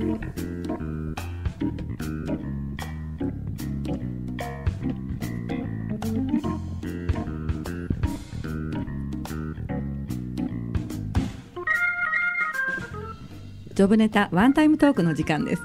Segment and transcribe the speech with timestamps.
[0.00, 15.62] ジョブネタワンタイムトークの時間です。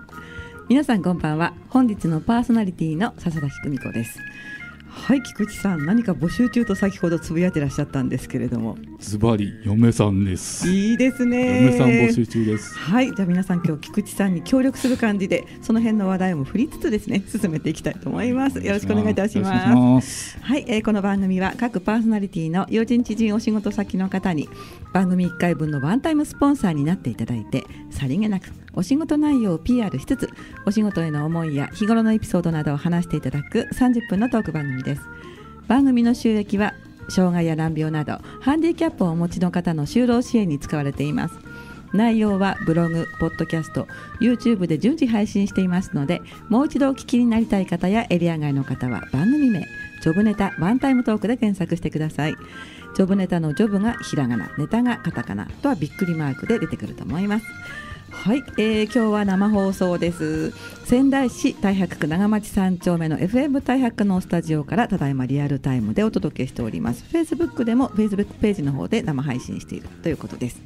[0.68, 1.54] 皆さんこんばんは。
[1.70, 4.20] 本日のパーソナリティの笹崎久美子です。
[5.06, 8.76] はい菊池さん何か募集中と先ほどつぶやいてらっしゃったんですけれども。
[8.98, 10.68] ズバリ嫁さんです。
[10.68, 11.64] いいですね。
[11.64, 12.76] 嫁さん募集中です。
[12.76, 18.58] はいじゃあ皆さん今日菊池さんに協力する感じでその辺の話題も振りつつですね進めていきたいと思います。
[18.58, 20.40] よろしくお願いいたします。
[20.42, 24.50] はい、えー、この番組は各パーソナリティの友人知人お仕事先の方に
[24.92, 30.30] 番組1回分のワンタイムスポンサーになっていただいてさりげなくお仕事内容を PR しつつ
[30.66, 35.02] お仕事への思いや日頃のエピソードなどを話していただく30分のトーク番組です。
[35.68, 36.74] 番組の収益は
[37.10, 41.36] 障害や難病などハンディキャップをお持ちの方の就労支援に使われています。
[41.94, 43.88] 内容はブログ、ポッドキャスト、
[44.20, 49.66] YouTube で順次配信していますのでもう一度お聞きになりたい方やエリア外の方は番組名
[50.02, 52.36] ジョブネタワンタイムトークで検索してください。
[52.96, 57.46] ジョブネタのジョブがひらがなネタがカタカナとはびっくりマークで出てくると思います。
[58.24, 60.52] はい、えー、今日は生放送です。
[60.86, 67.06] 仙台市太白区長町三丁目の FM 太白のスタジオからただいまリアルタイムでお届けしております。
[67.12, 70.62] Facebook でも Facebook ページの方で生配信しているということです。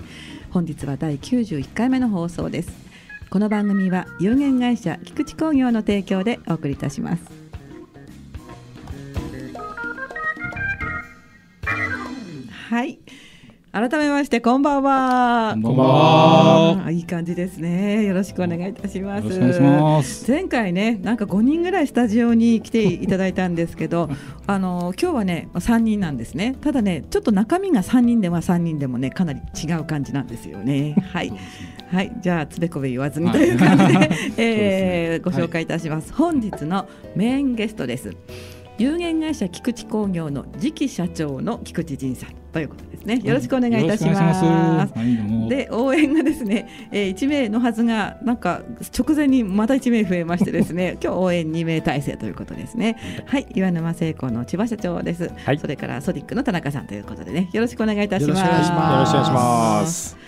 [0.52, 2.72] 本日は第91回目の放送です。
[3.30, 7.24] この番組は有限会社菊池工業の提供でお送りいたします。
[12.70, 13.00] はい。
[13.72, 15.52] 改めましてこんばんは。
[15.54, 16.92] こんばんは。
[16.92, 18.04] いい感じですね。
[18.04, 19.28] よろしくお願いいたします。
[19.28, 20.30] お願いします。
[20.30, 24.10] 前回ね、なんか5人ぐらいスタジオに来ていただいたんですけど、
[24.48, 26.56] あの今日はね3人なんですね。
[26.62, 30.96] ただね、ちょっと中身が3人では3人でもねかなり違う感じなんですよね。
[31.14, 31.32] はい。
[31.92, 36.12] はい、じゃあつべこべ言わずにという感じで、は えー、ご紹介いたします。
[36.12, 38.16] はい、本日のメインゲストです。
[38.80, 43.20] 有限会社菊池工業の次期社長の菊池仁さんということですね。
[43.24, 44.94] よろしくお願いいたします。
[45.50, 48.62] で応援がですね、えー、1名のはずがなんか
[48.98, 52.96] 直前にまた1名増えましてですね、 今日応援2名体制ということですね。
[53.26, 55.30] はい、岩沼製鋼の千葉社長です。
[55.46, 58.40] はい、それからソディックの田中さんということでね、よろしくお願いいたします。
[58.40, 60.19] よろしくお願いします。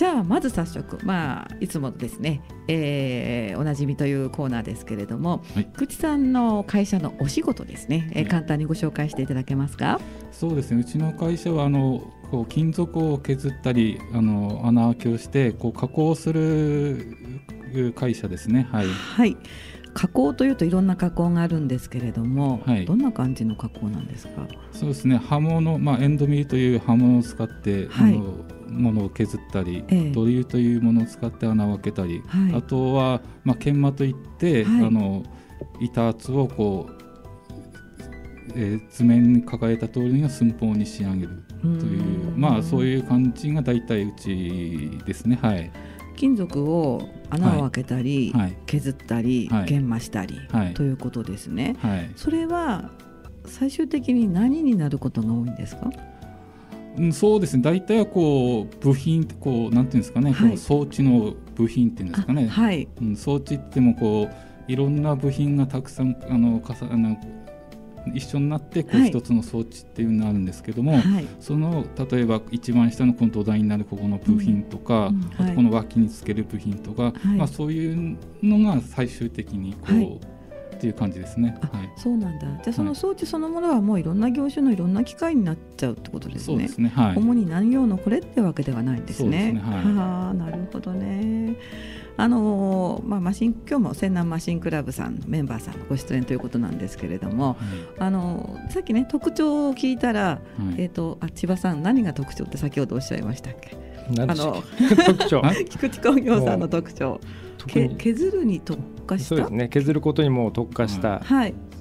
[0.00, 10.00] じゃあまず早速、まあ、いつもですね、えー、おなじみというコーナーですけれども、はい、口さんの会社のお仕事ですね、えー、簡単にご紹介していただけますか？
[10.32, 10.80] そうですね。
[10.80, 17.18] うちの会社はあのこう金属を削ったりあの穴開けをしてこう加工する
[17.94, 18.68] 会社ですね。
[18.72, 19.36] はい、はい。
[19.92, 24.48] 加工というといろんな加工があるんですけれども、はい、どんな感じの加工なんですか？
[24.72, 25.18] そうですね。
[25.18, 35.22] 刃物、まあ、エンドミルという刃物を使って、はい、あのものを削ったり、ええ、ドリルというものを使って穴を開けたり、はい、あとは、まあ、研磨といって、はい、あの
[35.80, 45.38] 板圧をこう、えー、図面に抱えた通りの寸法に仕上げるというまあそういう感じが大体うちですね。
[45.42, 45.70] はい。
[46.16, 51.76] 金属を穴を開けたり、はい、削ったり、はい、研磨したり、はい、ということですね、
[52.14, 52.90] それは
[53.46, 55.90] 最終的に何になることが多いんですか？
[56.96, 57.62] うん、そうですね。
[57.62, 67.16] 大体はこう部品こうなんていうんですかね、はい、こう装置の部品っていうんですかね、はい、うん、装置ってもこういろんな部品がたくさんあのかさあの
[68.14, 80.39] 一緒になってこう一つの装置っていうのがあるんですけども、はい、その例えば一番下のこの土台になるここの部品とか、うんうん、あとこの脇につける部品とか、まあ、そういうのが最終的にこう、
[80.80, 81.58] っていう感じですね。
[81.72, 82.46] はい、そうなんだ。
[82.46, 86.44] じゃあその装置そのものはもういろんな業種のいろんな機械になっちゃうってことですね。
[86.46, 86.88] そうですね。
[86.88, 87.16] はい。
[87.16, 89.48] 主に何用のこれってわけではないんですね。
[89.48, 90.36] すねはい。
[90.38, 91.56] なるほどね。
[92.16, 97.56] あのまあ、マシン今日も仙南マシンクラブさんメンバーさんのご出演ということなんですけれども、はい、
[97.98, 100.38] あのさっきね特徴を聞いたら、は
[100.76, 103.89] い、えーと、あ千葉さん何が特徴って先ほどおっしゃいましたっけ？
[104.18, 104.62] あの
[105.06, 105.42] 特徴。
[105.68, 107.20] 菊池工業さんの特徴。
[107.66, 109.28] け削るに特化した？
[109.28, 111.20] そうですね削ることにも特化した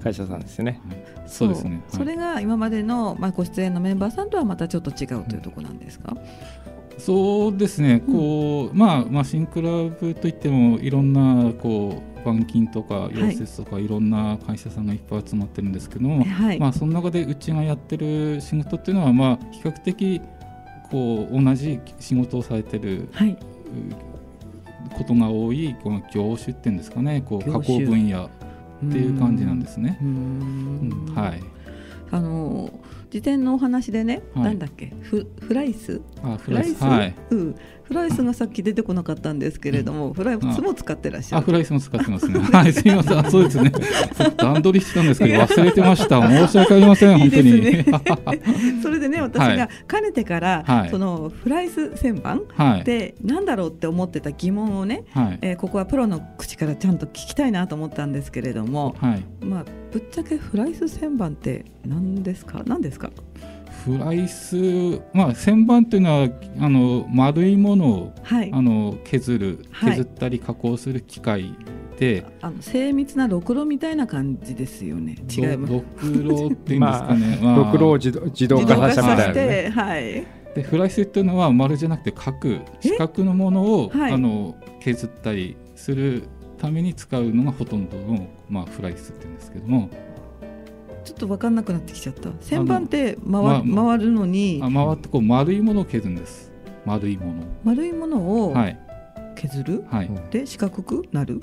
[0.03, 6.17] 会社さんですよね、はい、そうですね、それが今までの、まあ、ご出演のメンバーさんとはまたちょっと違うというところなんですか、
[6.99, 20.21] そうですね、こう、まあ、マシンクラブといっても、いろんな、こう、板金とか溶接とかいろんな会社さんがいっぱい集まってるんですけども、はい、まあ、その中でうちがやってる仕事っていうのは、まあ、比較的
[20.91, 23.37] こう同じ仕事をされてる、はい、
[24.97, 27.21] ことが多いこの業種っていうんですかね。
[27.21, 28.29] こう加工分野っ
[28.91, 29.97] ていう感じなんですね。
[31.15, 31.41] はい、
[32.11, 32.69] あの
[33.09, 36.01] 事前のお話でね、はい、なんだっけフフライス？
[36.23, 37.55] あフライスはい、うん
[37.89, 41.41] フライスがさっき出てこなかったんですけれども、うん、フライスも使ってらっしゃる。
[41.41, 42.37] あ、フライスも使ってますね。
[42.53, 43.17] はい、すみません。
[43.17, 43.71] あ、そうですね。
[44.37, 46.47] 段取りしてたんですけど、忘れてました。
[46.47, 47.17] 申し訳ありません。
[47.17, 47.61] 本当に。
[47.61, 47.85] ね、
[48.83, 52.41] それでね、私がかねてから、はい、そのフライス旋盤
[52.79, 62.61] ってなんだろうって思ってた疑問をね、はい、えー、ここはプロの口からちゃんと聞きたいなと思ったんですけれども、はい、まあぶっちゃけフライス旋盤って何ですか？
[62.65, 63.11] 何ですか？
[63.85, 64.55] フライス、
[65.13, 71.55] まあ、旋盤というのはあの丸いものを、はい、あの削る削ったり加工する機械
[71.97, 75.15] で、はい、あの精密なろくろみたいな感じですよね。
[75.29, 75.73] 違います。
[75.73, 80.25] ろくろっていうんですかね、 まあ、ろくろを自動自動化させて、はい、
[80.55, 82.59] でフライスっていうのは丸じゃなくて角。
[82.81, 86.23] 四角のものを、はい、あの削ったりする
[86.59, 89.89] ために使うのがほとんどの、まあ、フライスっていうんですけども。
[91.03, 92.29] ちょっと分かんなくなってきちゃった。
[92.29, 94.59] 旋盤って回,、ま、回るのに。
[94.63, 96.49] あ回ってこう丸いものを削るんです。
[96.85, 98.55] 丸いもの丸いものを
[99.35, 101.41] 削る、はい、で四角くなる？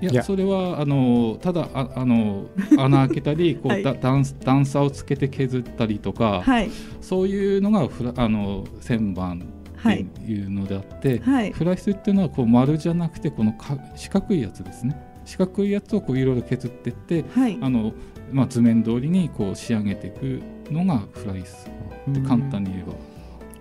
[0.00, 2.46] いやそれはあのただああの
[2.78, 6.70] 穴開けたり こう、はい、段段差をつけて削ったりとか、はい、
[7.00, 9.42] そういうのがフラあの旋盤
[9.78, 15.00] っていうのであって、はい、フライスっていうのはこう丸じゃなくてこのか四角いやつですね。
[15.24, 17.92] 四角いやつをこういろいろ削っていって、はい、あの
[18.32, 21.68] まあ、図面通りにこう仕上げていくのがフライス
[22.10, 23.07] って簡単に言えば。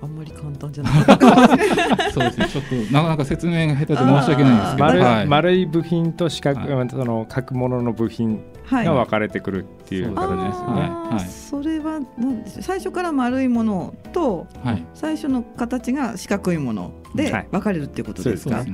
[0.07, 0.94] あんまり簡単じゃない。
[2.13, 2.48] そうですね。
[2.48, 10.69] ちょっとなかなか説明が下手で申し訳ないんですけど、丸はい、丸い部品と四角、はい、その角物の部品が分かれてくるっていう形ですね。
[10.71, 18.57] はい、それはなんです最初から丸いものと、はい、最初の形が四角いもので分かれるっていうことですか？
[18.57, 18.68] はい。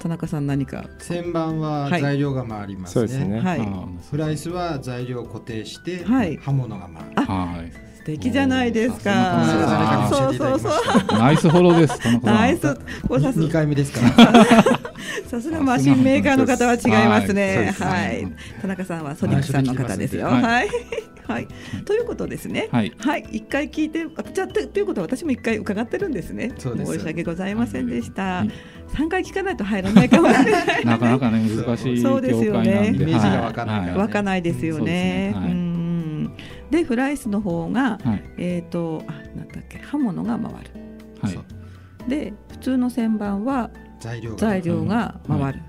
[0.00, 0.84] 田中さん何か？
[0.98, 3.66] 旋盤は材料が回りますね,、はい、ね。
[3.70, 7.72] はい、フライスは材料を固定して、はい、刃物が回る、はい、
[8.02, 10.08] 素敵じゃないですか。
[10.10, 10.72] そうそうそう。
[11.18, 12.00] ナイスフォローです。
[12.24, 12.76] ナイス。
[13.36, 14.44] 二回目ですから。
[15.28, 17.72] さすがマシンメーカーの方は違いますね。
[17.78, 18.26] はい。
[18.60, 20.26] 田中さんはソニックさんの方ですよ。
[20.26, 20.68] はい。
[21.28, 21.46] はい、
[21.84, 22.68] ということですね。
[22.72, 22.92] はい、
[23.30, 24.04] 一回聞いて、
[24.34, 26.52] じゃということは私も一回伺ってるんですね。
[26.58, 28.44] 申し訳ございませんでした。
[28.88, 30.84] 三回聞かないと入らないかもしれない。
[30.84, 32.92] なかなかね難しいそうですよね。
[32.94, 33.94] イメージがわかない。
[33.94, 35.32] わかないですよね。
[35.36, 35.71] うん。
[36.72, 37.98] でフライスの方が
[38.36, 40.70] えっとあなんだっけ刃物が回る。
[41.20, 41.38] はい。
[42.08, 43.70] で普通の旋盤は
[44.00, 45.20] 材料が。
[45.28, 45.60] 回る。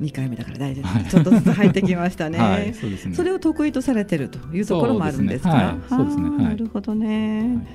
[0.00, 2.38] 2回目だから大丈夫、はい、ちょっとずつ入ってきましたね。
[2.40, 2.96] はい、そね。
[3.14, 5.76] それを得意とされてるというところもあるんですか？
[5.90, 7.66] そうですね、はい、なるほどね、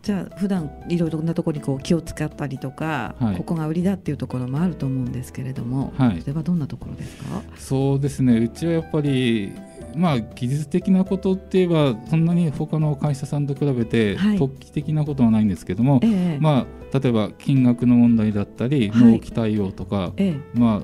[0.00, 7.42] じゃあ普段いろいろなところにこう気を使ったりとか、ここが売りだっていうところもあると思うんですけれども、それはどんなところですか？
[7.56, 8.38] そうですね。
[8.38, 9.50] うちはやっぱり
[9.96, 16.00] まあ、技術的なことって言えばそんなに他の会社さんと比べて突起的なことはないんですけども、
[16.40, 20.12] まあ、例えば金額の問題だったり納期対応とか、
[20.54, 20.82] まあ、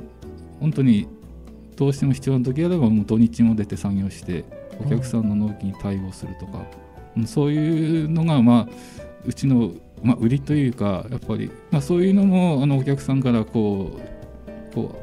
[0.61, 1.09] 本当に
[1.77, 4.45] どうしても必要な時あればもう土日も出て作業して
[4.79, 6.65] お客さんの納期に対応するとか、
[7.17, 8.75] うん、そういうのが、まあ、
[9.27, 9.73] うちの、
[10.03, 15.02] まあ、売りというかやっぱり、まあ、そういうのもあのお客さんからこうこう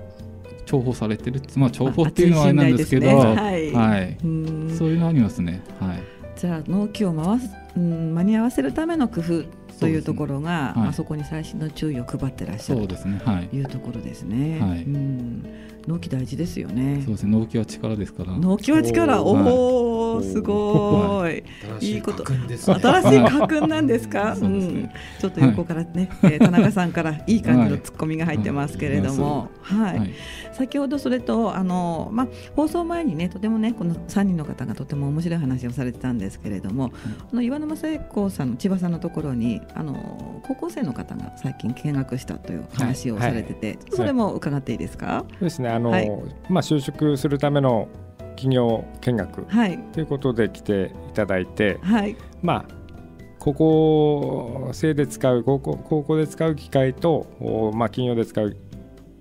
[0.71, 5.61] 重宝されてるまあ重宝っていうのはあれなんですけど、ね、はい、はい、そういうのありますね。
[5.79, 6.03] はい、
[6.35, 9.43] じゃあ納期を回す、うん、間に合わせるための工夫
[9.79, 10.81] というところが、ね。
[10.81, 12.87] はい、あそこに最新の注意を配ってらっしゃる、ね。
[13.25, 14.59] はい、というところですね。
[14.59, 15.45] はい、うん。
[15.87, 17.01] 納期大事ですよね。
[17.05, 17.31] そうですね。
[17.31, 18.37] 納期は力ですから。
[18.37, 19.23] 納期は力。
[19.23, 19.35] おお、
[20.21, 21.43] すごい。
[21.81, 22.25] いいこと。
[22.25, 24.35] 新しい家訓なんですか？
[24.41, 24.89] うん。
[25.19, 30.13] ちょっと横からね、田中さんからいい感じのツッコミが入ってますけれども、はい。
[30.53, 36.91] 先ほどそれとあのまあ放送前にねとてもねこの三人の方がとても面白い話をされてたんですけれども、
[37.31, 45.25] あの岩沼聖子さんの千葉さんのところにあの高校生の方が最近見学したという話をされてて、それも伺っていいですか？
[45.31, 45.69] そうですね。
[45.69, 46.09] あの、はい、
[46.49, 47.87] まあ、就職するための
[48.39, 49.45] 企業見学
[49.91, 52.73] ということで来ていただいて、はい、まあ
[53.37, 58.55] 高校生で使う高校高校で使う機械と、まあ、企業で使う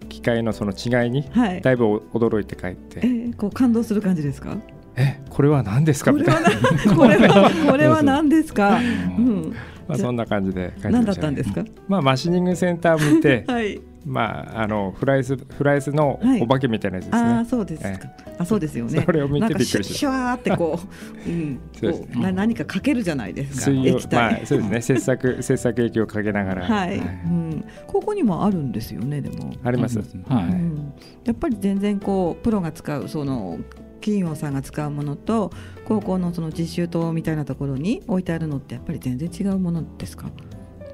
[0.08, 1.28] 機械のその違いに
[1.62, 4.56] だいぶ驚いて帰って、はい、えー、こう感動する感じですか？
[4.96, 6.12] えこれは何ですか？
[6.12, 6.38] これは
[6.96, 8.80] これはこれは何ですか、う
[9.20, 9.54] ん。
[9.87, 17.30] まあ、そんな感じで何だったんですか、まあ、マシニングセンターを見て、 はい、まああのフライズフライズのお化けみたいなやつですね。
[17.30, 18.08] あそうですか。
[18.38, 19.02] あそうですよね。
[19.04, 20.78] それを見てびっくりしシュワーってこ
[21.26, 23.70] う、 うん、こうな何かかけるじゃないですか。
[23.70, 24.16] 液体。
[24.16, 24.80] まあそうですね。
[24.82, 26.66] 切削切削液をかけながら。
[26.66, 26.98] はい。
[26.98, 27.64] うん。
[27.86, 29.52] ここにもあるんですよねでも。
[29.64, 29.98] あります。
[29.98, 31.26] はい。
[31.26, 33.58] やっぱり全然こうプロが使うその
[34.00, 35.50] 企業さんが使うものと
[35.84, 40.30] 高校のその実習棟みたいなところに置いてあるのってやっぱり全然違うものですか？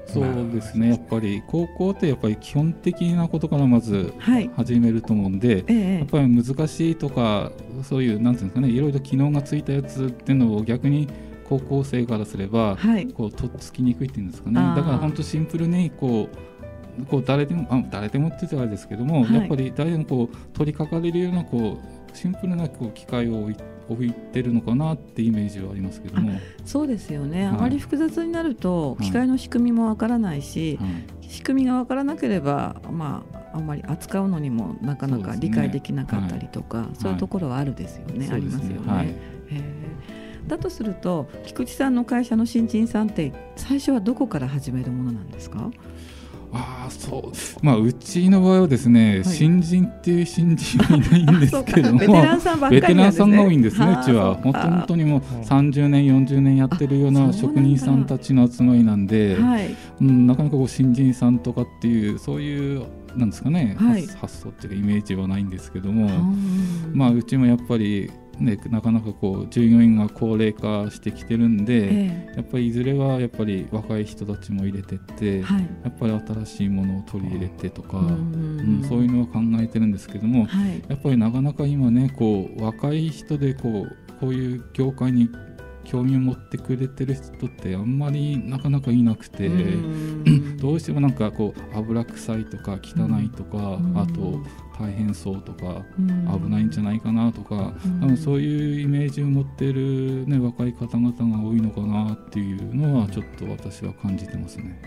[0.05, 0.89] そうですね。
[0.89, 4.13] やっぱり高校ってやっぱり基本的なことからまず
[4.55, 7.51] 始めると思うんで、はいやっぱり難しいとか
[7.83, 11.07] そういうなんていうんですかねいろいろ機能がついたやつっていうのを逆に
[11.47, 14.55] 高校生からすれば、はい、こうとっつきにくいっていうんですかね。
[14.75, 21.79] だから本当シンプルにこうこう誰でもあ誰でもって言ったらあれですけども、はい、やっぱり誰でもこう取り掛かれるようなこ
[22.13, 26.39] うシンプルなこう機械を置いて置いてるのかなってイメージはありますけども。
[26.65, 30.87] そうですよね、はい、あまり複雑になると機械の仕組みもわからないし、は
[31.21, 39.15] い、仕組みがわからなければ、まあ、あんまり扱うのにもなかなか理解できなかったりとかそう、ねはい、いうところはあるですよね、ありますよね。
[40.47, 45.71] だとすると菊池さんの会社の新人さんって最初はどこから始めるものなんですか？
[46.53, 47.65] あそう。
[47.65, 54.35] まあうちの場合はですね、はい、新人っていう新人はいないんですけどもベテランさんばっかり、ね、ベテランさんが多いんですねうちは。
[54.35, 62.85] 本当にもう30年40年やってるような職人さんたちの集まりなんで、はい、うん、なかなかこう新人さんとかっていうそういう
[63.15, 66.09] なんですかね、はい、発想っていうかイメージはないんですけども
[66.93, 85.29] まあうちもやっぱりね、なかなかこう従業員が高齢化してきてるんで、えー、やっぱりいずれはやっぱり若い人たちも入れてって、はい、やっぱり新しいものを取り入れてとか、うん、そういうのは考えてるんですけども、はい、やっぱりなかなか今ねこう若い人でこうこういう業界に
[85.85, 89.49] 興味を持ってくれてる人ってあんまりなかなかいなくて
[90.59, 94.39] どうしてもなんかこう油臭いとか汚いとかあと
[94.77, 104.81] 大変そうとか危ないんじゃないかなとか多分そういうイメージを持っている、ね、若い方々が多いのかなっていうのはちょっと私は感じてますね。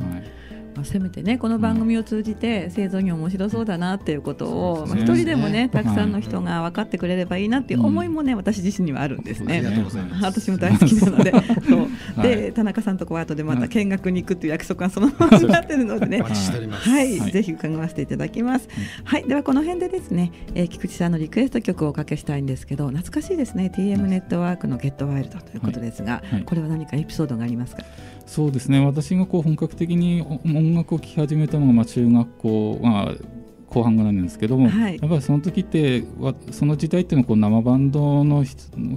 [0.00, 9.62] はいまあ、せめてねこの番組を通じて製造業面白そうだなっていうことを、まあ、一人でもねたくさんの人が分かってくれればいいなっていう思いもね、私自身にはあるんですね。
[10.20, 11.32] 私も大好きなので。
[11.32, 11.88] そう
[12.22, 16.22] で、田中さんとこは後でまた見学に行くっていう約束がそのままになってるのでね。
[16.22, 18.68] はい、ぜひ伺わせていただきます。
[19.04, 23.72] はい、ではこの辺でですね、えー、菊池さんのリクエスト曲をおかけしたいんですけど懐かしいですね。
[23.74, 27.82] TM ネットワークの「ゲットワイルドということですが、これは何かエピソードがありますか？
[28.32, 28.82] そうですね。
[28.82, 33.14] 私がこう本格的に音楽を聴き始めたのがまあ中学校、まあ、
[33.66, 36.02] 後半ぐらいなんですけども、はい、やっぱりその時って
[36.50, 38.42] その時代っていうのはこう生バンドの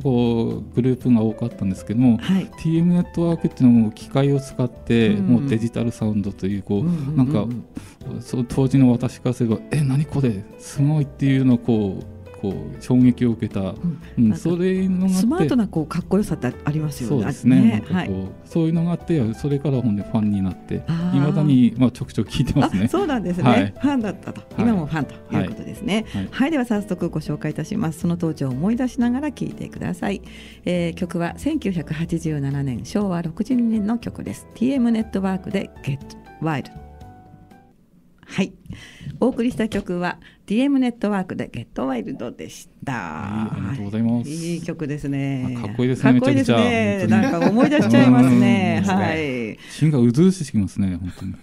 [0.01, 7.45] こうグループが多かったんですけども、はい、TM ネットワークっていうのも機械を使って、もうデジタルサウンドというこう、なんか
[8.21, 10.45] そ当時の私からすれば「え何これ？
[10.59, 12.14] すごい」っていうのをこう
[12.45, 17.15] こう衝撃を受けた、うんそれのスマートなこうかっこよさってありますよね。
[17.17, 17.61] そうですね。
[17.61, 18.11] ねはい、
[18.45, 20.79] そういうのがあってそれから本でファンになってい
[21.19, 22.87] まだにまあちょくちょく聞いてますね。
[22.87, 23.43] そうなんですね。
[23.43, 26.05] はい、ファンだったと、今もファンということですね。
[26.13, 27.99] はい、はい、では早速ご紹介いたします。
[27.99, 30.21] その当時を思い出しながら聞いてください。
[30.65, 34.47] えー、曲は1987年昭和62年の曲です。
[34.55, 35.99] TM ネットワークで Get
[36.41, 36.85] Wild。
[38.25, 38.53] はい。
[39.19, 40.17] お送りした曲は
[40.47, 42.93] DM ネットワークでゲットワイルドでした。
[42.93, 44.29] ありがとうございます。
[44.29, 45.57] いい曲ですね。
[45.61, 46.11] かっこいいですね。
[46.11, 47.07] かっこいいですね。
[47.07, 48.83] なんか思い出しちゃいますね。
[48.85, 49.57] はい。
[49.71, 50.97] 心がうずうしきますね。
[50.97, 51.35] 本当に。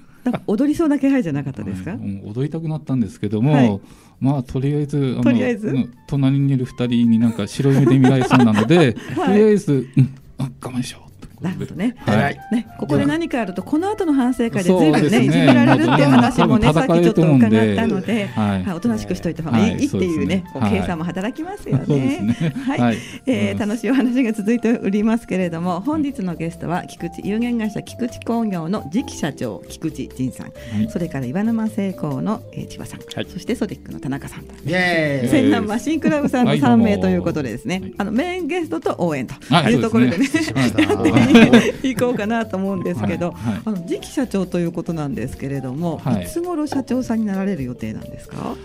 [0.46, 1.96] 踊りそうな気配じゃなかったですか？
[2.24, 3.80] 踊りたくなったんですけども、
[4.20, 11.11] まあとりあえずあの隣にいる二人になんか白い目で見られそうなので、 とりあえず、うん、あ我慢しよう。
[11.42, 11.96] なるほどね。
[11.98, 12.38] はい。
[12.52, 22.54] ね、ここで何かあると、この後の反省会でずいぶんね、いじめられるっていう話もね、さっきちょっと伺ったので、はい、おとなしくしといた方がいいっていうね、こう計算も働きますよね。
[22.64, 22.98] はい。
[23.26, 30.52] え楽しいお話が続いておりますけれども、本日のゲストは菊池有限会社菊池工業の次期社長菊池仁さん、
[30.90, 39.34] それから岩沼製鋼の千葉さん、そしてソディックの田中さんと、千南マシンクラブさんの3名ということでですね、あのメインゲストと応援と
[39.70, 39.72] い。
[39.74, 41.12] うところでね、 やって
[41.82, 48.56] 行こうかなと思うんですけど、はいはい、あの次期社長ということなんですけれども、はい、いつ頃社長さんになられる予定なんですか？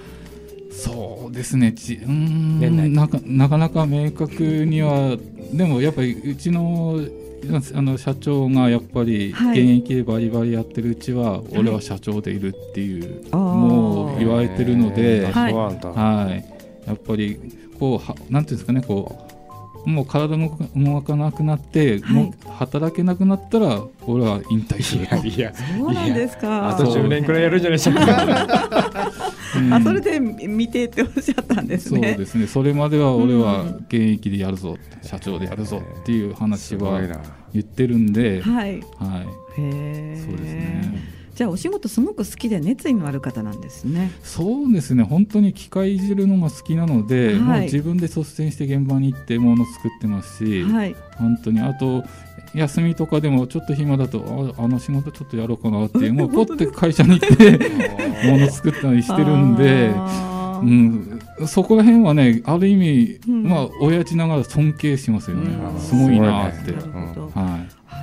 [0.71, 1.71] そうですね。
[1.71, 5.17] ちうんなかなかなか明確には
[5.51, 6.99] でもやっぱりうちの
[7.73, 16.45] あの社長がやっぱり現役でバリバリやってるうちは、俺は社長でいるっていう、もう言われてるので、はい、はい、
[16.87, 17.39] やっぱり
[17.79, 19.26] こうはなんていうんですかねこう
[19.87, 26.69] もう体が動かなくなって、はい、もう働けなくなったら俺は引退するいや そうなんですか。
[26.69, 29.11] あと10年くらいやるんじゃないですか。
[29.57, 32.09] うん、あそれで見てっておっしゃったんですね。
[32.09, 32.47] そうですね。
[32.47, 36.99] それまでは俺は現役でやるぞ、うん、社長でやるぞっていう話は
[37.53, 39.23] 言ってるんで、はい、は
[39.57, 44.11] い、へそうですねじゃあお仕事すごく好きで熱意のある方なんですね。
[44.23, 45.03] そうですね。
[45.03, 52.03] 本当に機械いじるのが好きなので、はい、もう自分で率先して現場に行ってもの作ってますし、はい、本当にあと
[52.55, 57.51] 休みとかでもちょっと暇だとああの仕事ちょっとやろうかなっていう もうポッて会社に行って
[58.31, 59.93] もの作ったりしてるんで。
[60.59, 66.71] うん、そこら辺はねある意味、うん、まあ親父ながら尊敬しますよね、うん、すごいなって。
[66.71, 67.56] はい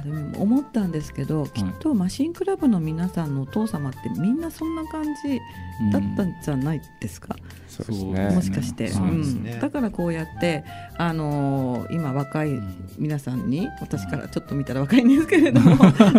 [0.05, 5.41] でも思ったんですけど、きっとマシンクラブの皆さんのお父様ってみんなそんな感じ
[5.91, 7.37] だったんじゃないですか、
[7.69, 10.63] そうですね、もしかして、うん、だからこうやって、
[10.99, 12.61] あのー、今若い
[12.99, 15.77] 皆さんに私からちょっと見たら若いんですけれども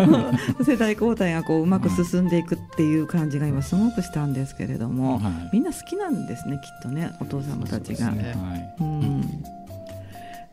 [0.66, 8.10] 世代交代がこううまく進んでいくっていう感じが今すごくしたんですけれども、はい、みんな好きなんですねきっとねお父様たちが。
[8.12, 8.34] ね。
[8.34, 9.44] はい、うん。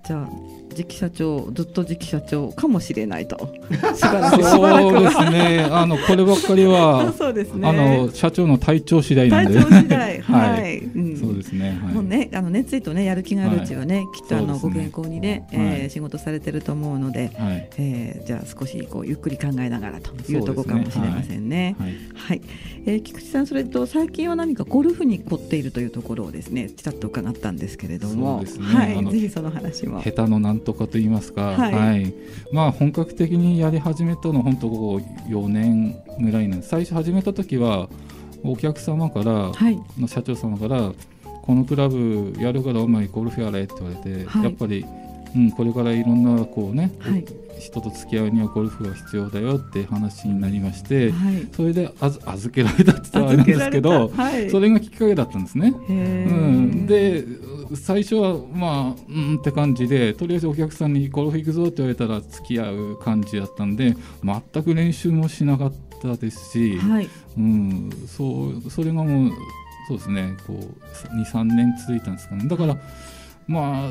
[0.05, 0.29] じゃあ
[0.73, 3.37] 次期社長ずっと次期社長かもしれないと。
[3.95, 5.67] そうですね。
[5.71, 9.61] あのこればっかりは そうです、ね、あの社長の体調次第なんで。
[9.61, 10.21] 体調次第。
[10.23, 21.76] はい、うん、そうですね、はい、もうねあの熱意とねやる気があるうちはね、はい、きっとあの、ね、ご健康にね、えー、はい、仕事されてると思うので、はい、えー、じゃあ少しこうゆっくり考えながらというところかもしれませんね。
[21.79, 22.43] はい、はい、
[22.87, 30.02] えー、菊池さんそれと最近は何かゴルフに凝っているというところをですねちらっと伺ったんですけれども、ね、はい、ぜひその話も。
[30.02, 32.14] 下手のなんとかと言いますか、はい、はい、
[32.52, 36.71] まあ本格的にやり始めたの本当こう4年ぐらいなんです。
[36.71, 37.88] 最初始めた時は
[38.45, 40.93] お客様から、はい、の社長様から
[41.42, 44.84] このクラブやるからお前ゴルフやれって言われて、はい、やっぱり、
[45.34, 47.25] うん、これからいろんなこうね、はい、
[47.58, 55.75] 人と付き合うにはゴルフが必要だよって話になりまして、はい、それで預けられたって言ったらあれなんですけど、はい、それがきっかけだったんですね。
[55.88, 57.25] うん、で
[57.75, 65.72] 最初はまあうんって感じでとりあえずお客さんにゴルフ行くぞって言われたら付き合う感じだったんで全く練習もしなかっ
[66.02, 67.08] たですし、はい、
[67.38, 69.32] うん、そうそれがもう
[69.89, 70.37] そうですね。
[70.47, 72.49] こう23年続いたんですかね。
[72.49, 72.77] だから
[73.47, 73.91] まあ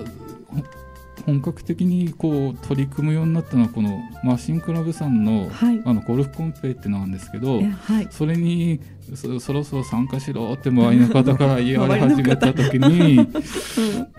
[1.25, 5.49] 本格的にこう取り組むようになったのはこのマシンクラブさんの,、
[5.85, 8.79] あのゴルフコンペってなんですけど、はい、それに
[9.15, 13.27] そろそろ参加しろって周りの方から言われ始めた時に、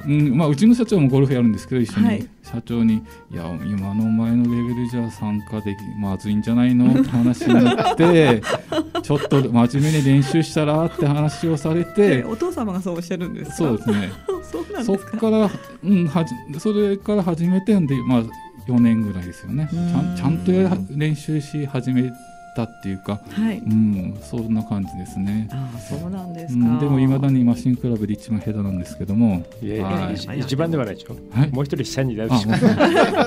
[0.07, 0.37] うん。
[0.37, 8.43] まあ、うちの社長もゴルフやるんですけど一緒に、はい、社長に「いや今のお前のレベルじゃ参加できまずいんじゃないの?」って話になって
[9.03, 14.11] ちょっと真面目に練習したらって話をされてお父様がそうおっしゃるんですそうですね。
[14.85, 15.51] そっから、
[15.85, 18.23] うん、はじそれから始めてんで、まあ、
[18.69, 19.69] 4年ぐらいですよね。
[19.71, 20.53] ちゃんちゃんと
[20.95, 22.11] 練習し始め
[22.55, 25.49] たっていうか、はい、うん、そんな感じですね。
[25.53, 31.17] あそうなんですか、うん、でもいまだにマシンクラブで一番下手なんですけども、いやいや、はい、一番ではないでしょ。
[31.31, 32.67] はい、もう一人下にいらっしゃる。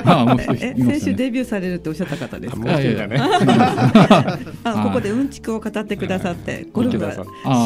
[0.05, 2.59] ああ、もう一人、ね、先週デビューされるっておっしゃった方ですか？
[2.59, 3.17] もう一人だね。
[4.63, 7.13] あ、ここでうんちくを語ってくださって、ゴルフは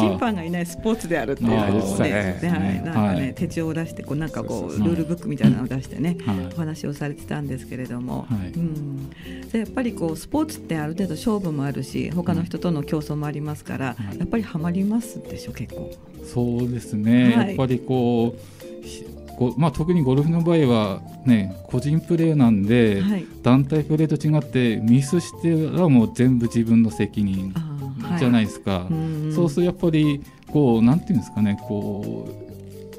[0.00, 6.16] 審判がいないスポーツであるっていうのをね、はい、なんかね、手帳を出して、こうなんかこうルールブックみたいなのを出してね、
[6.54, 9.10] お話をされてたんですけれども、うん、
[9.52, 15.90] やっぱりこうスポーツってある程度勝負もあるし他の人との競争もありますから、うん、やっぱりはまりますでしょ結構。
[16.24, 18.60] そうですね、はい、やっぱりこう
[19.56, 27.54] まあ、特にゴルフの場合は、ね、個人プレーなんで、はい、団体プレーと違ってミスしてはもう全部自分の責任
[28.18, 28.86] じゃないですか、は
[29.30, 32.49] い、そうするとやっぱりこうなんていうんですかねこう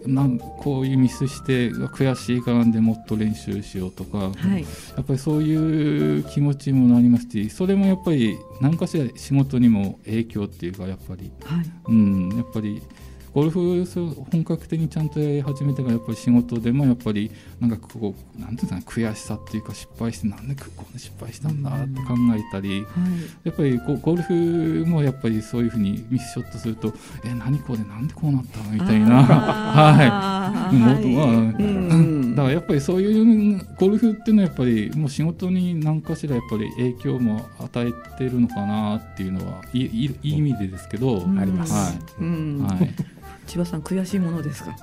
[0.06, 12.82] なんこういうミスして悔しいからでもっと練習しようとか、はい、やっぱりそういう気持ちもなりますしそれもやっぱり何かしら仕事にも影響っていうかやっぱり、はい、うんやっぱり
[13.34, 13.86] ゴルフ
[14.30, 22.86] 本格的にちゃんとやり始めてからやっぱり仕事でもやっぱりなんかこうなんていうか悔しさっていうか失敗してなんでこんな失敗したんだって考えたり、
[23.44, 29.24] やっぱりゴルフもやっぱりそういうふうにミスショットするとえ何これなんでこうなったのみたいな。
[29.24, 29.94] は
[30.74, 41.74] い、だからやっぱりそういうゴルフっていうのはやっぱりもう仕事に何かしらやっぱり影響も与えてるのかなっていうのはいいいい意味でですけど、あります。
[41.74, 43.21] はい、はい
[43.52, 44.76] 千葉さん悔しいものですか？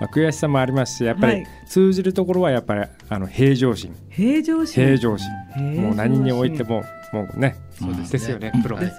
[0.00, 3.94] まあ、悔しさもありますしやっぱり通じるところはやっぱりあの平常心。
[4.10, 4.84] 平常心？
[4.84, 5.28] 平常心。
[5.80, 6.82] もう何においても
[7.12, 8.78] もうねそうですよねプロ。
[8.80, 8.90] え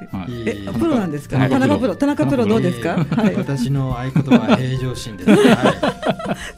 [0.79, 1.37] プロなんですか？
[1.49, 1.95] 田中プロ。
[1.95, 3.05] 田中プロどうですか？
[3.37, 5.29] 私の合言葉は平常心です。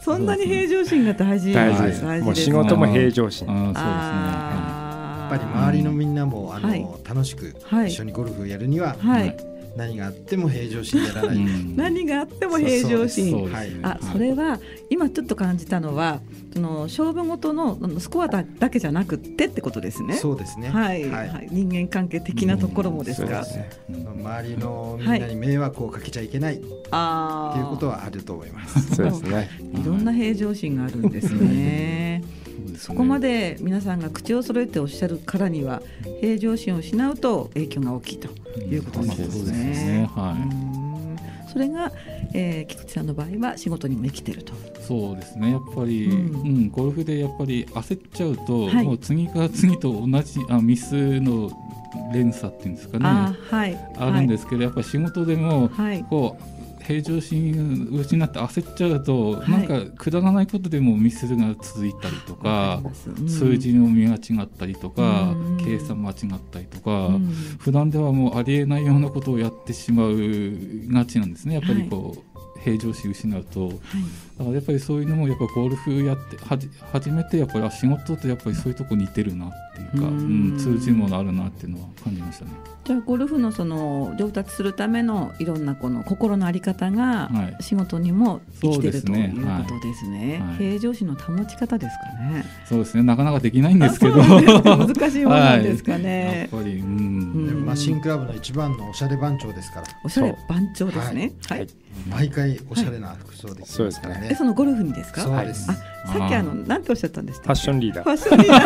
[0.04, 2.04] そんなに平常心が大事大事です。
[2.22, 3.46] もう仕事も平常心。
[3.48, 3.72] そうですね。
[3.80, 7.52] やっぱり周りのみんなもあの、楽しく
[7.84, 9.36] 一緒にゴルフをやるには、はい
[9.76, 11.36] 何があっても平常心でやらない、
[11.76, 13.50] 何があっても平常心。
[13.82, 14.58] あそれは
[14.88, 16.20] 今ちょっと感じたのは
[16.54, 20.14] その勝負ごとのスコアだだけじゃなくてってことですね。
[20.14, 20.70] そうですね。
[20.70, 23.44] はい、はい、人間関係的なところもですか、
[23.90, 23.96] うん。
[23.96, 26.60] ね、周りのみんなに迷惑をかけちゃいけない、
[26.90, 28.94] はい、っていうことはあると思います。
[28.94, 29.50] そうですね。
[29.78, 32.04] いろんな平常心があるんですね
[32.76, 35.82] そこまで皆さんが口を揃えておっしゃるからには
[36.20, 40.08] 平常心を失うと影響が大きいということですね。
[41.56, 41.90] それが、
[42.34, 44.52] えー、菊池さんの場合は仕事にも生きてると。
[44.86, 45.52] そうですね。
[45.52, 51.50] やっぱり、うん、うん、ゴルフでやっぱり焦っちゃうと、はい、もう次から次と同じあミスの
[52.12, 53.06] 連鎖っていうんですかね。
[53.06, 56.55] あ,、はい、あるんですけど、はい、やっぱ仕事でも、はい、こう
[56.86, 62.80] 平常心失って焦っちゃうと、はい、なんかくだらないことでもミスが続いたりとか、
[63.18, 66.16] うん、数字の見が違ったりとか、うん、計算間違っ
[66.50, 67.26] たりとか、うん、
[67.58, 70.14] 普段ではもうありえないようなことをやってしまう
[70.92, 71.54] がちなんですね。
[71.54, 72.18] やっぱりこう、はい
[72.66, 73.84] 平常心失うと、はい、だか
[74.50, 82.50] らやっぱりそういうのもやっぱゴルフやってはじ初めてやっぱり仕事とやっぱりそういうとこ似てるなっていうか、うん、通じるものあるなっていうのは感じましたね。
[82.84, 90.40] じゃあゴルフのその上達するためのいろんなこの心の在り方が仕事にも生きてる、ということですね。
[90.40, 92.44] はい、平常心の保ち方ですかね。
[92.64, 96.48] そうですねなかなかできないんですけど難しいものなんですかね。
[96.52, 99.86] やっぱり、うん、マシンクラブの一番のおしゃれ番長ですから。
[100.04, 101.32] おしゃれ番長ですね。
[101.48, 101.68] はい、はい
[102.10, 104.34] 毎回おしゃれな服装で、すそうですね。
[104.36, 105.22] そのゴルフにですか？
[105.22, 105.68] そうです。
[105.70, 105.74] あ、
[106.12, 108.04] さっきあのなんておっしゃったんですファッションリーダー。
[108.04, 108.60] ファッションリーダ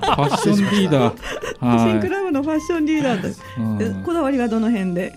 [0.00, 0.19] ー。
[0.26, 1.90] ファッションリーダー。
[1.90, 3.42] シンクラブのファッションリーダーです。
[4.04, 5.12] こだわりはどの辺で？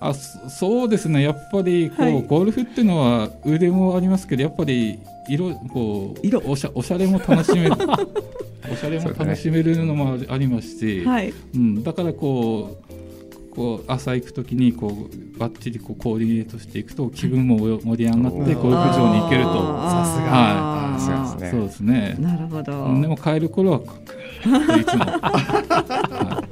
[0.00, 1.22] あそうですね。
[1.22, 6.42] やっぱりこう、はい、ゴルフっていうのは腕もありますけどやっぱり色こう色。
[6.44, 7.72] おしゃおしゃれも楽しめる。
[8.70, 11.32] おしゃれも楽しめるのもありますし、はい。
[11.54, 19.50] うん、だからこうこう朝行くときにこうバッチリこうコーディネートしていくと気分も盛り上がってゴルフ場に行けると。
[19.52, 20.26] さすが。
[20.34, 22.16] はい、そうですね。
[22.18, 22.72] なるほど。
[23.00, 23.80] でも帰る頃は
[24.44, 26.42] いつも、は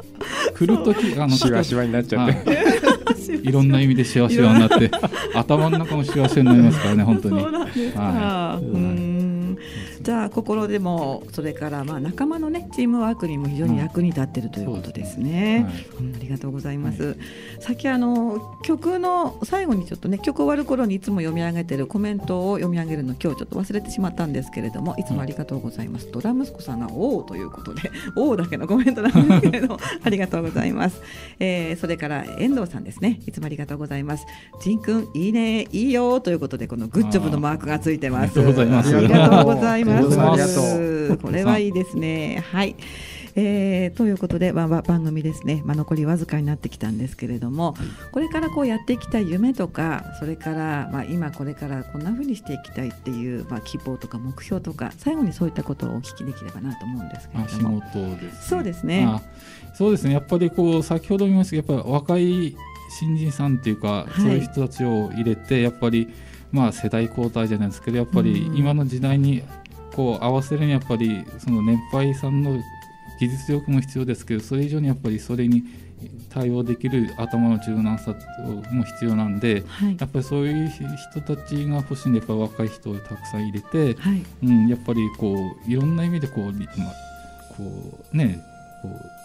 [0.50, 2.54] い、来る時あのしわしわになっちゃって、は
[3.44, 4.90] い、いろんな意味でしわしわになって
[5.34, 7.42] 頭の中もしわしわになりますからね本当に。
[7.94, 9.01] はい、うん
[10.02, 15.66] じゃあ心でもそれからまあ仲間のねチームワークにも非常に役に立っているということですね。
[16.00, 17.02] うん、ありがとうございます。
[17.02, 17.16] はい、
[17.60, 26.10] さっきあの曲の最後にちょっとね曲終わる頃にいつも読み上げてるコメントを読み上げるの今日ちょっと忘れてしまったんですけれどもいつもありがとうございます。
[26.10, 31.00] ドラ息子さんが「おお」ということで「おお」だけのコメントなんですけれども ありがとうございます。
[31.38, 34.26] えー、それから遠藤さんですねいつもありがとうございます。
[34.60, 38.40] ジンくんいいねいいよということでこのグッジョブのマークがついてます。
[38.40, 39.91] ありがとうございます。
[39.94, 40.60] ありがとうございます。
[40.60, 41.18] ありがとう。
[41.18, 42.44] これはいいですね。
[42.52, 42.76] はい。
[43.34, 47.74] えー、ということで、まあ、番組ですね、まあ、残りわずかになってきたんですけれども、
[48.12, 59.22] これからこうやっていきたい夢とかそれから、まあ、今これからこんなふうにしていきたいっていう、まあ、希望とか目標とか最後にそういったことをお聞きできればなと思うんですけれども仕事です、ね、そうですね
[59.74, 62.56] そうですねやっぱりこう先ほど言いましたけどやっぱり若い
[62.90, 66.12] 新人さんっていうか、はい、そういう人たちを入れてやっぱり
[66.50, 69.42] まあ世代交代じゃないですけどやっぱり今の時代に
[69.94, 72.58] こう合わせるにやっぱりその年配さんの
[73.20, 75.62] 技術力も必要ですけどそれ以上にやっぱりそれに
[76.30, 78.14] 対応できる頭の柔軟さ
[78.72, 86.92] も必要なんで、はい、やっぱりそういう人たちが欲しいんでやっぱ若い人をたくさん入れて、はい、うん、やっぱりこういろんな意味でこう,、まあ、
[87.56, 88.42] こうね
[88.82, 89.21] こう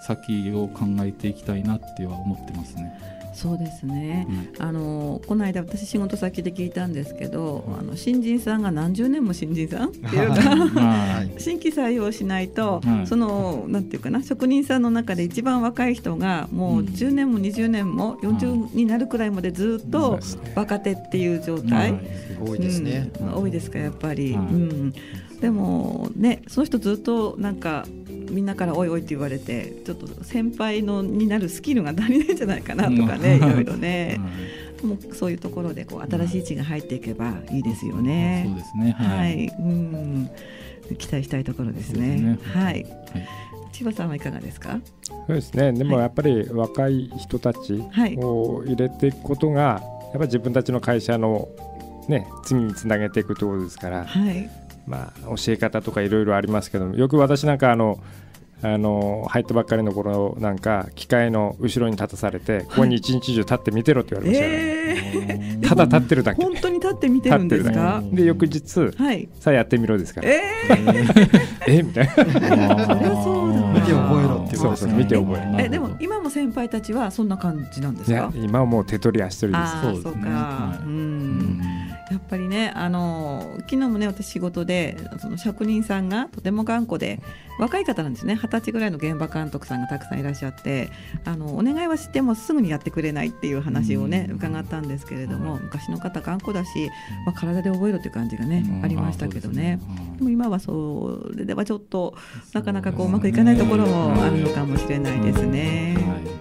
[0.00, 3.16] 先を考えていきたいなっては思ってますね。
[3.36, 4.26] そうですね、
[4.58, 20.18] うん、あのこの間私仕事先で聞いたんですけど、うん、あの新人さんが何十年も新人さんっていうか 新規採用しないと、はい、そのなんていうかな職人さんの中で一番若い人がもう10年も20年も40になるくらいまでずっと
[20.54, 22.00] 若手っていう状態、
[22.42, 24.94] 多いですね、多いですかやっぱり、うん、
[25.40, 27.86] でもねその人ずっとなんか
[28.30, 34.18] みんなから「おいおい」って言われてちょっと先輩のになるスキルが足りないんじゃないかなとかね、いろいろね。
[34.82, 38.44] もうそういうところでこう新しい血が入っていけばいいですよね。
[38.46, 38.90] そうですね。
[38.92, 39.46] はい。
[39.58, 40.30] うん。
[40.98, 42.18] 期待したいところですね。
[42.18, 42.74] すねはい。
[42.74, 42.86] はい、
[43.72, 44.78] 千葉さんはいかがですか？
[45.26, 45.72] そうですね。
[45.72, 47.82] でもやっぱり若い人たち
[48.18, 51.48] を入れていくことが、やっぱり自分たちの会社の
[52.08, 54.04] ね次につなげていくところですから。
[54.04, 54.65] はい。
[54.86, 57.98] まあ、教え方とかいろいろありますけどよく私なんかあの
[58.62, 64.54] あの入ったばっかりの頃なんか機械の後ろに立たされて、ここに一日中立って見てろって言われましたね、
[65.28, 66.42] えー、ただ立ってるだけ。
[66.42, 68.02] 本当に立って見てるんですか？
[68.02, 70.30] で翌日、はい、さあやってみろですから。
[70.30, 72.14] えー、えみたいな。
[72.14, 78.32] 見て覚えろってそうそう見て覚ええでも今も先輩たちはそんな感じなんですか？
[78.34, 79.82] 今はもう手取り足取りです。
[79.82, 81.60] そうそうか、うん
[82.10, 87.20] やっぱりねあの昨日もね私仕事でその職人さんがとても頑固で
[87.58, 88.34] 若い方なんですね。
[88.34, 90.90] 二十歳ぐらいの現場監督さんがたくさんいらっしゃって
[91.24, 96.90] あのお願いはしてもすぐにやってくれないっていう話をね伺ったんですけれども昔の方頑固だし、
[97.24, 99.80] まあ、体で覚えろっていう感じがねありましたけどね。
[100.16, 102.14] でも今はそれではちょっと
[102.52, 106.35] なかなかこううまくいかないところもあるのかもしれないですね。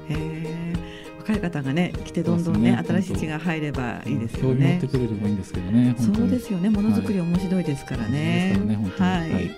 [1.28, 4.78] 若い方がね来てどんどんね、ね、新しい血が入ればいいですよね。
[4.78, 5.96] ってくれればいいんですけどね。
[5.98, 6.70] そうですよね。
[6.70, 8.56] ものづくり面白いですからね。
[8.96, 9.32] はい。
[9.32, 9.52] はい、うん。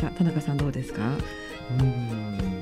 [0.00, 1.00] さあ田中さんどうですか？
[1.78, 2.59] うん。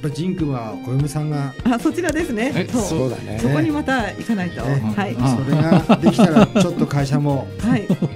[0.00, 2.66] っぱりジンクはお嫁さんがあそちらですね。
[2.70, 3.10] そう。
[3.10, 3.38] だね。
[3.40, 5.14] そこにまた行かないと、はい。
[5.14, 7.46] それができたらちょっと会社も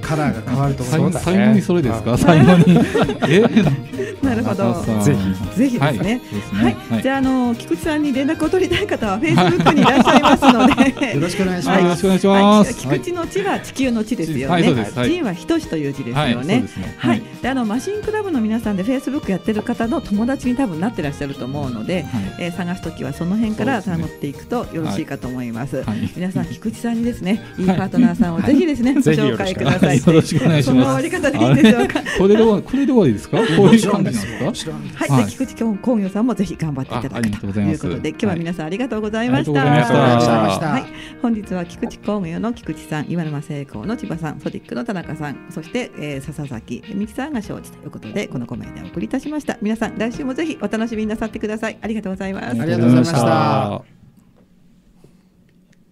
[0.00, 1.24] カラーが変わると思います。
[1.24, 2.16] 最後にそれですか？
[2.16, 2.78] 最後に。
[3.28, 3.42] え？
[4.22, 4.72] なるほど。
[5.02, 5.58] ぜひ。
[5.58, 6.20] ぜひですね。
[6.52, 7.02] はい。
[7.02, 11.12] じゃあの菊池さんに連絡を取りたい方はフェイスブックにいらっしゃいますので。
[11.14, 11.82] よろしくお願いします。
[11.82, 12.74] よろしくお願いします。
[12.78, 14.62] 菊池の地は地球の地ですよね。
[14.62, 16.64] 地は等しという字ですよね。
[16.96, 17.22] はい。
[17.42, 25.82] であのマシンクラブの皆さんでフェイスブックやってる方の友達に多分なってらっしゃると思うので、はい、えー、探すときはその辺から探っていくとよろしいかと思います。
[25.82, 29.98] はい、皆さん菊池さんにですね、いいパートナーさんをぜひですね、 ご紹介ください。
[29.98, 30.74] よろしくお願いします。
[30.74, 32.00] その終わり方でいいでしょうか。
[32.18, 33.38] これでこれで終わりですか？
[33.38, 34.26] こういう感じです
[34.66, 34.72] か？
[34.94, 39.60] はい、で菊池工業さんもぜひ頑張っていただくということで、今日は皆さんありがとうございました。
[39.60, 40.84] はい、
[41.20, 49.58] 本日は菊池工業の菊池さん、岩沼製工の千葉さん、ソディックの田中さん、そして、えー、笹崎美希さんが承知ということで、このコメントをお送りいたしました。
[49.60, 51.78] 皆さん来週もぜひお楽しみになさってください。
[51.80, 52.46] ありがとうございます。
[52.60, 53.93] ありがとうございました。